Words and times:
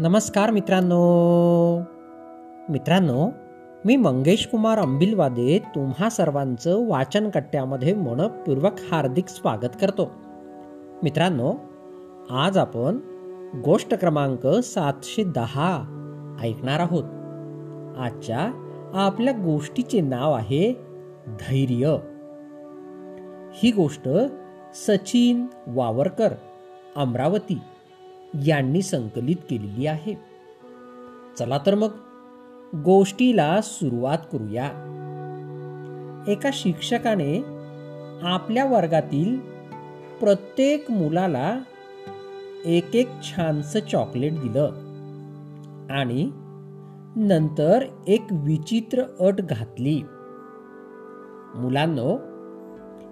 नमस्कार 0.00 0.50
मित्रांनो. 0.50 1.78
मित्रांनो 2.68 3.30
मी 3.84 3.96
मंगेश 3.96 4.46
कुमार 4.46 4.78
अंबिलवादे 4.78 5.58
तुम्हा 5.58 6.08
सर्वांचं 6.08 6.88
वाचन 6.88 7.30
कट्ट्यामध्ये 7.30 7.94
मनपूर्वक 7.94 8.72
हार्दिक 8.92 9.28
स्वागत 9.28 9.76
करतो. 9.80 10.10
मित्रांनो 11.02 11.54
आज 12.30 12.58
आपण 12.58 12.96
गोष्ट 13.64 13.94
क्रमांक 13.94 14.46
सातशे 14.46 15.24
दहा 15.24 15.76
ऐकणार 16.42 16.80
आहोत. 16.80 17.04
आजच्या 17.98 18.50
आपल्या 18.94 19.32
गोष्टीचे 19.32 20.00
नाव 20.00 20.32
आहे 20.32 20.72
धैर्य. 21.26 21.96
ही 23.54 23.70
गोष्ट 23.70 24.08
सचिन 24.74 25.46
वावरकर 25.66 26.32
अमरावती 26.96 27.60
यांनी 28.34 28.82
संकलित 28.82 29.36
केलेली 29.50 29.86
आहे. 29.86 30.14
चला 31.38 31.58
तर 31.66 31.74
मग 31.74 31.90
गोष्टीला 32.84 33.60
सुरुवात 33.62 34.18
करूया. 34.32 34.64
एका 36.28 36.50
शिक्षकाने 36.52 37.44
आपल्या 38.22 38.64
वर्गातील 38.64 39.38
प्रत्येक 40.20 40.90
मुलाला 40.90 41.58
एक 42.64 42.96
एक 42.96 43.08
छानसं 43.22 43.80
चॉकलेट 43.80 44.32
दिलं 44.40 44.70
आणि 45.90 46.30
नंतर 47.16 47.84
एक 48.06 48.24
विचित्र 48.30 49.02
अट 49.20 49.34
घातली. 49.40 50.02
मुलांनो 51.54 52.18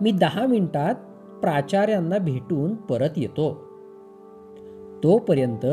मी 0.00 0.10
दहा 0.10 0.46
मिनिटात 0.46 0.94
प्राचार्यांना 1.40 2.18
भेटून 2.18 2.74
परत 2.74 3.10
येतो. 3.16 3.71
तोपर्यंत 5.02 5.66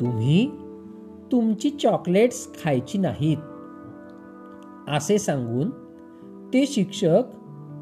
तुम्ही 0.00 0.50
तुमची 1.32 1.70
चॉकलेट्स 1.70 2.48
खायची 2.64 2.98
नाहीत. 2.98 3.36
असे 4.88 5.18
सांगून 5.18 5.70
ते 6.54 6.66
शिक्षक 6.66 7.22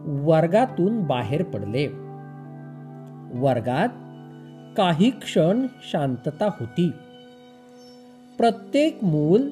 वर्गातून 0.04 1.02
बाहेर 1.02 1.42
पडले. 1.42 1.86
वर्गात 3.40 3.88
काही 4.76 5.10
क्षण 5.10 5.66
शांतता 5.92 6.46
होती. 6.60 6.90
प्रत्येक 8.38 9.04
मूल 9.04 9.48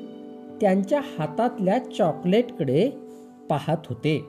त्यांच्या 0.61 1.01
हातातल्या 1.19 1.79
चॉकलेटकडे 1.79 2.91
पाहत 3.51 3.77
होते 3.89 4.29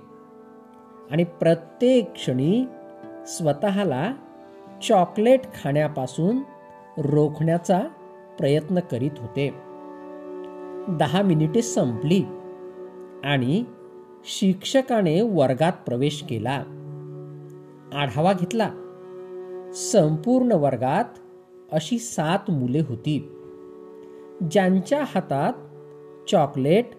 आणि 1.11 1.23
प्रत्येक 1.23 2.13
क्षणी 2.13 2.65
स्वतःला 3.27 4.13
चॉकलेट 4.87 5.41
खाण्यापासून 5.63 6.37
रोखण्याचा 6.97 7.81
प्रयत्न 8.37 8.79
करीत 8.79 9.11
होते. 9.17 9.49
दहा 10.89 11.21
मिनिटे 11.21 11.61
संपली 11.61 12.23
आणि 13.23 13.63
शिक्षकाने 14.25 15.21
वर्गात 15.21 15.71
प्रवेश 15.85 16.23
केला. 16.29 16.63
आढावा 17.93 18.33
घेतला. 18.33 18.69
संपूर्ण 19.73 20.51
वर्गात 20.51 21.05
अशी 21.71 21.97
सात 21.97 22.51
मुले 22.51 22.79
होती. 22.79 23.31
ज्यांच्या 24.51 25.03
हातात 25.03 25.53
चॉकलेट 26.29 26.89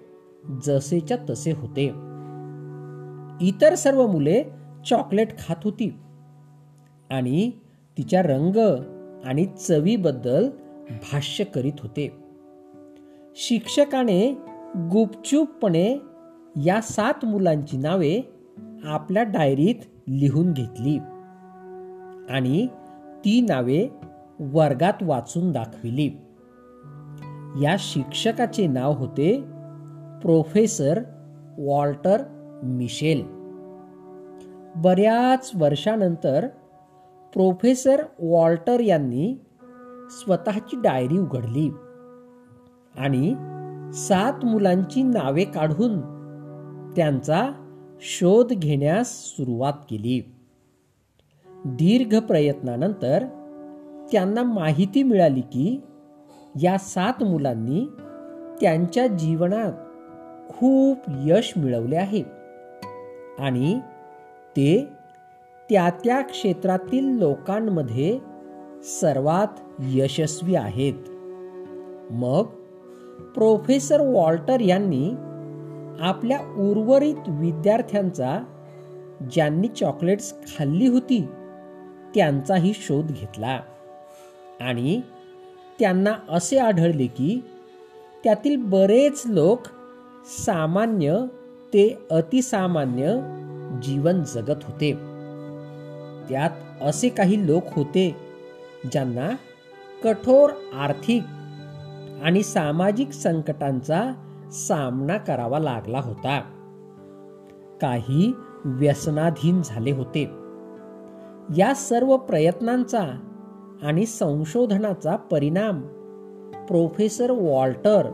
जसेच्या 0.63 1.17
तसे 1.31 1.53
होते. 1.53 1.87
इतर 3.41 3.75
सर्व 3.75 4.07
मुले 4.07 4.43
चॉकलेट 4.91 5.39
खात 5.39 5.57
होती 5.65 5.95
आणि 7.11 7.51
तिच्या 7.99 8.23
रंग 8.23 8.57
आणि 9.24 9.47
चवीबद्दल 9.47 10.48
भाष्य 10.91 11.44
करीत 11.44 11.72
होते. 11.83 12.16
शिक्षकाने 13.34 14.39
गुपचूपपणे 14.77 15.98
या 16.64 16.80
सात 16.80 17.24
मुलांची 17.24 17.77
नावे 17.77 18.33
आपल्या 18.84 19.23
डायरीत 19.23 19.74
लिहून 20.08 20.52
घेतली 20.52 20.98
आणि 22.30 22.67
ती 23.24 23.40
नावे 23.40 23.89
वर्गात 24.40 25.02
वाचून 25.02 25.52
दाखविली. 25.52 26.11
या 27.62 27.77
शिक्षकाचे 27.78 28.67
नाव 28.67 28.92
होते 28.92 29.40
प्रोफेसर 30.23 31.02
वॉल्टर 31.58 32.23
मिशेल. 32.62 33.24
बऱ्याच 34.77 35.51
वर्षानंतर 35.55 36.46
प्रोफेसर 37.33 38.02
वॉल्टर 38.18 38.80
यांनी 38.80 39.39
स्वतःची 40.11 40.80
डायरी 40.80 41.18
उघडली 41.18 41.70
आणि 42.98 43.34
सात 43.94 44.44
मुलांची 44.44 45.02
नावे 45.02 45.44
काढून 45.44 46.00
त्यांचा 46.96 47.48
शोध 48.00 48.52
घेण्यास 48.52 49.11
सुरुवात 49.11 49.72
केली. 49.90 50.34
दीर्घ 51.64 52.18
प्रयत्नानंतर 52.18 53.24
त्यांना 54.12 54.42
माहिती 54.42 55.02
मिळाली 55.02 55.40
की 55.40 55.80
या 56.62 56.78
सात 56.78 57.22
मुलांनी 57.22 57.86
त्यांच्या 58.60 59.06
जीवनात 59.06 59.72
खूप 60.48 60.98
यश 61.24 61.52
मिळवले 61.56 61.96
आहे 61.96 62.22
आणि 63.39 63.80
ते 64.50 64.89
त्या 65.70 65.90
त्या 65.90 66.20
क्षेत्रातील 66.20 67.05
लोकांमध्ये 67.05 68.18
सर्वात 69.01 69.61
यशस्वी 69.80 70.55
आहेत. 70.55 70.95
मग 72.11 72.42
प्रोफेसर 73.34 74.01
वॉल्टर 74.01 74.61
यांनी 74.61 75.11
आपल्या 76.01 76.39
उर्वरित 76.39 77.14
विद्यार्थ्यांचा 77.28 78.45
ज्यांनी 79.30 79.68
चॉकलेट्स 79.68 80.34
खाल्ली 80.34 80.86
होती 80.86 81.28
त्यांचाही 82.14 82.73
शोध 82.74 83.07
घेतला. 83.07 83.61
आणि 84.61 85.01
त्यांना 85.78 86.14
असे 86.28 86.58
आढळले 86.58 87.07
की 87.07 87.45
त्यातील 88.24 88.57
बरेच 88.57 89.23
लोक 89.27 89.61
सामान्य 90.46 91.18
ते 91.74 92.07
अतिसामान्य 92.11 93.07
जीवन 93.83 94.23
जगत 94.23 94.64
होते. 94.64 95.17
त्यात 96.28 96.50
असे 96.83 97.08
काही 97.08 97.46
लोक 97.46 97.62
होते 97.77 98.16
ज्यांना 98.92 99.30
कठोर 100.05 100.50
आर्थिक 100.74 101.22
आणि 102.22 102.42
सामाजिक 102.42 103.11
संकटांचा 103.11 104.12
सामना 104.52 105.16
करावा 105.16 105.58
लागला 105.58 106.00
होता. 106.00 106.40
काही 107.80 108.33
व्यसनाधीन 108.64 109.62
झाले 109.64 109.90
होते. 109.90 110.24
या 111.56 111.74
सर्व 111.74 112.16
प्रयत्नांचा 112.16 113.18
आणि 113.83 114.06
संशोधनाचा 114.06 115.16
परिणाम 115.16 115.80
प्रोफेसर 116.66 117.30
वॉल्टर 117.30 118.06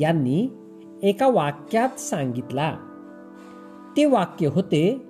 यांनी 0.00 0.48
एका 1.02 1.28
वाक्यात 1.28 2.00
सांगितला. 2.00 2.76
ते 3.96 4.04
वाक्य 4.04 4.46
होते 4.46 5.08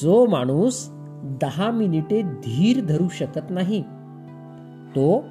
जो 0.00 0.26
माणूस 0.26 0.90
दहा 1.22 1.70
मिनिटे 1.70 2.22
धीर 2.22 2.84
धरू 2.84 3.08
शकत 3.08 3.50
नाही. 3.50 3.82
तो 4.90 5.24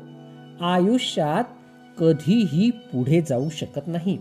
आयुष्यात 0.61 1.43
कधीही 1.99 2.71
पुढे 2.71 3.21
जाऊ 3.21 3.49
शकत 3.49 3.81
नाही. 3.87 4.17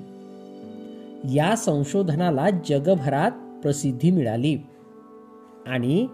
या 1.37 1.57
संशोधनाला 1.57 2.47
जगभरात 2.51 3.31
प्रसिद्धी 3.63 4.11
मिळाली 4.11 4.59
आणि 5.67 6.07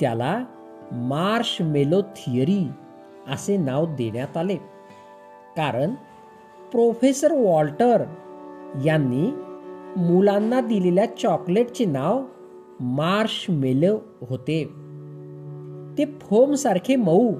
त्याला 0.00 0.44
मार्श 0.92 1.58
मेलो 1.60 2.00
थिअरी 2.00 2.68
असे 3.28 3.56
नाव 3.56 3.86
देण्यात 3.86 4.36
आले. 4.36 4.56
कारण 5.56 5.90
प्रोफेसर 6.72 7.32
वॉल्टर 7.32 8.04
यांनी 8.84 9.30
मुलांना 9.96 10.60
दिलेल्या 10.60 11.16
चॉकलेटचे 11.16 11.84
नाव 11.84 12.24
मार्श 12.80 13.46
मेलो 13.48 13.98
होते. 14.28 14.85
ते 15.98 16.04
फोमसारखे 16.04 16.96
मऊ 16.96 17.34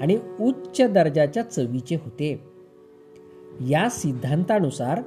आणि 0.00 0.18
उच्च 0.40 0.80
दर्जाच्या 0.80 1.42
चवीचे 1.42 1.96
होते. 1.96 2.44
या 3.60 3.88
सिद्धांतानुसार 3.90 5.02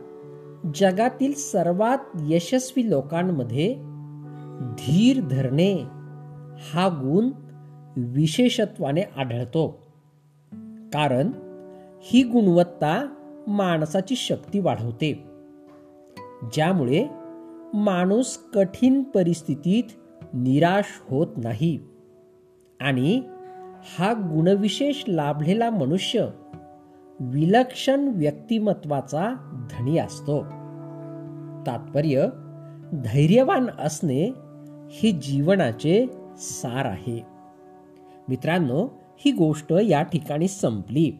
जगातील 0.75 1.33
सर्वात 1.33 1.97
यशस्वी 2.27 2.89
लोकांमध्ये 2.89 3.75
धीर 4.61 5.21
धरणे 5.21 5.73
हा 6.59 6.87
गुण 6.87 7.29
विशेषत्वाने 7.97 9.01
आढळतो. 9.01 9.67
कारण 10.93 11.31
ही 12.01 12.23
गुणवत्ता 12.23 13.13
माणसाची 13.47 14.15
शक्ती 14.15 14.59
वाढवते. 14.59 15.23
ज्यामुळे 16.53 17.07
माणूस 17.73 18.37
कठीण 18.53 19.03
परिस्थितीत 19.03 19.83
निराश 20.33 20.85
होत 21.09 21.27
नाही. 21.37 21.88
आणि 22.79 23.21
हा 23.99 24.13
गुणविशेष 24.13 25.03
लाभलेला 25.07 25.69
मनुष्य 25.69 26.27
विलक्षण 27.19 28.11
व्यक्तिमत्वाचा 28.15 29.33
धनी 29.71 29.97
असतो. 29.97 30.41
तात्पर्य 31.67 32.27
धैर्यवान 32.93 33.65
असणे 33.79 34.33
हे 34.91 35.11
जीवनाचे 35.11 36.05
सार 36.37 36.85
आहे. 36.85 37.25
मित्रांनो 38.29 38.87
ही 39.17 39.31
गोष्ट 39.31 39.73
या 39.73 40.01
ठिकाणी 40.01 40.47
संपली. 40.47 41.11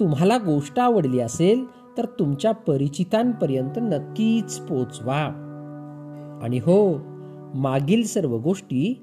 तुम्हाला 0.00 0.38
गोष्ट 0.38 0.80
आवडली 0.80 1.20
असेल 1.20 1.64
तर 1.98 2.04
तुमच्या 2.04 2.52
परिचितांपर्यंत 2.52 3.72
नक्कीच 3.76 4.58
पोचवा. 4.58 5.42
आणि 6.42 6.58
हो 6.58 6.98
मागील 7.54 8.02
सर्व 8.04 8.38
गोष्टी 8.38 9.02